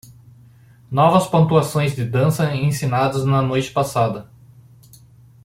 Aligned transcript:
Novas 0.89 1.27
pontuações 1.27 1.95
de 1.95 2.03
dança 2.03 2.55
ensinadas 2.55 3.23
na 3.23 3.39
noite 3.39 3.69
passada 3.71 4.27